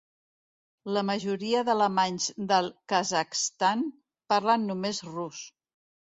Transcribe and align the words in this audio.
La 0.95 1.03
majoria 1.09 1.61
d'alemanys 1.67 2.25
del 2.53 2.71
Kazakhstan 2.95 3.85
parlen 4.35 4.67
només 4.73 5.05
rus. 5.13 5.45